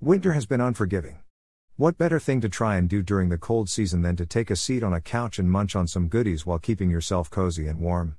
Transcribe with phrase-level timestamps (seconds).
[0.00, 1.18] Winter has been unforgiving.
[1.74, 4.54] What better thing to try and do during the cold season than to take a
[4.54, 8.16] seat on a couch and munch on some goodies while keeping yourself cozy and warm?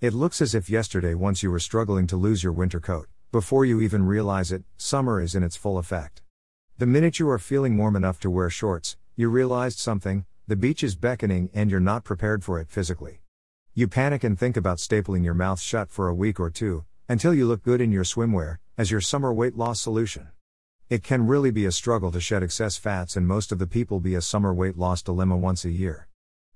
[0.00, 3.66] It looks as if yesterday, once you were struggling to lose your winter coat, before
[3.66, 6.22] you even realize it, summer is in its full effect.
[6.78, 10.82] The minute you are feeling warm enough to wear shorts, you realized something the beach
[10.82, 13.20] is beckoning and you're not prepared for it physically.
[13.74, 17.34] You panic and think about stapling your mouth shut for a week or two, until
[17.34, 20.28] you look good in your swimwear, as your summer weight loss solution.
[20.90, 24.00] It can really be a struggle to shed excess fats, and most of the people
[24.00, 26.08] be a summer weight loss dilemma once a year.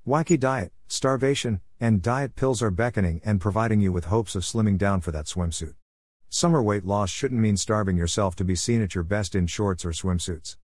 [0.06, 4.78] Wacky diet, starvation, and diet pills are beckoning and providing you with hopes of slimming
[4.78, 5.74] down for that swimsuit.
[6.30, 9.84] Summer weight loss shouldn't mean starving yourself to be seen at your best in shorts
[9.84, 10.56] or swimsuits.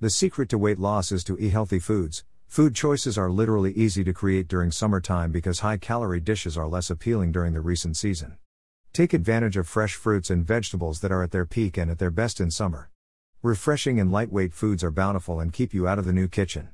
[0.00, 2.24] The secret to weight loss is to eat healthy foods.
[2.48, 6.90] Food choices are literally easy to create during summertime because high calorie dishes are less
[6.90, 8.36] appealing during the recent season.
[8.92, 12.10] Take advantage of fresh fruits and vegetables that are at their peak and at their
[12.10, 12.90] best in summer.
[13.44, 16.68] Refreshing and lightweight foods are bountiful and keep you out of the new kitchen.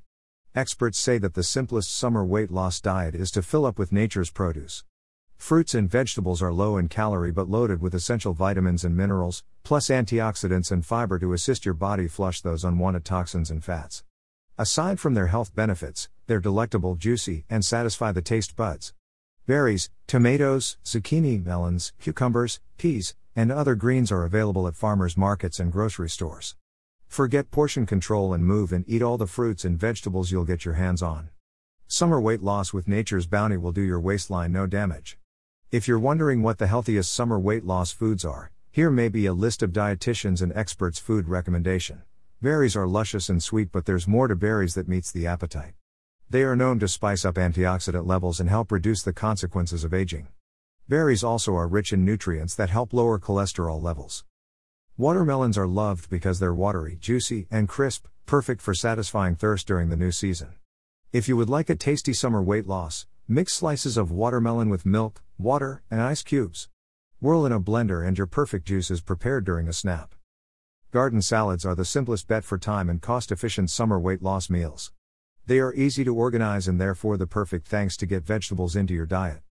[0.54, 4.28] Experts say that the simplest summer weight loss diet is to fill up with nature's
[4.28, 4.84] produce.
[5.38, 9.88] Fruits and vegetables are low in calorie but loaded with essential vitamins and minerals, plus
[9.88, 14.04] antioxidants and fiber to assist your body flush those unwanted toxins and fats.
[14.58, 18.92] Aside from their health benefits, they're delectable, juicy, and satisfy the taste buds.
[19.46, 25.70] Berries, tomatoes, zucchini, melons, cucumbers, peas, and other greens are available at farmers markets and
[25.70, 26.56] grocery stores.
[27.06, 30.74] Forget portion control and move and eat all the fruits and vegetables you'll get your
[30.74, 31.28] hands on.
[31.86, 35.18] Summer weight loss with nature's bounty will do your waistline no damage.
[35.70, 39.32] If you're wondering what the healthiest summer weight loss foods are, here may be a
[39.32, 42.02] list of dietitians and experts' food recommendation.
[42.42, 45.74] Berries are luscious and sweet, but there's more to berries that meets the appetite.
[46.28, 50.26] They are known to spice up antioxidant levels and help reduce the consequences of aging.
[50.88, 54.24] Berries also are rich in nutrients that help lower cholesterol levels.
[54.96, 59.98] Watermelons are loved because they're watery, juicy, and crisp, perfect for satisfying thirst during the
[59.98, 60.54] new season.
[61.12, 65.20] If you would like a tasty summer weight loss, mix slices of watermelon with milk,
[65.36, 66.70] water, and ice cubes.
[67.20, 70.14] Whirl in a blender and your perfect juice is prepared during a snap.
[70.90, 74.90] Garden salads are the simplest bet for time and cost efficient summer weight loss meals.
[75.44, 79.04] They are easy to organize and therefore the perfect thanks to get vegetables into your
[79.04, 79.42] diet.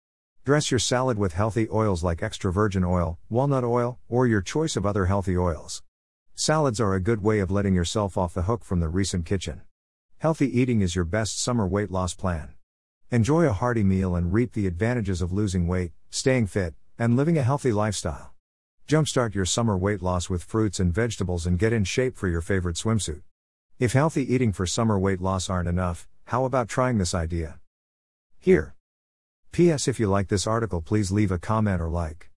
[0.47, 4.77] Dress your salad with healthy oils like extra virgin oil, walnut oil, or your choice
[4.77, 5.83] of other healthy oils.
[6.37, 9.63] Salads are a good way of letting yourself off the hook from the recent kitchen.
[10.19, 12.51] Healthy eating is your best summer weight loss plan.
[13.11, 17.37] Enjoy a hearty meal and reap the advantages of losing weight, staying fit, and living
[17.37, 18.33] a healthy lifestyle.
[18.87, 22.41] Jumpstart your summer weight loss with fruits and vegetables and get in shape for your
[22.41, 23.23] favorite swimsuit.
[23.81, 27.59] If healthy eating for summer weight loss aren't enough, how about trying this idea?
[28.39, 28.76] Here.
[29.57, 29.89] P.S.
[29.89, 32.29] If you like this article, please leave a comment or like.